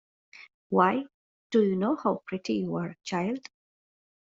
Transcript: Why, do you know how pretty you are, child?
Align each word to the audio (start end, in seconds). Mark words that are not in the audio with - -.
Why, 0.69 1.03
do 1.51 1.63
you 1.63 1.75
know 1.75 1.95
how 1.95 2.23
pretty 2.25 2.55
you 2.55 2.75
are, 2.77 2.97
child? 3.03 3.47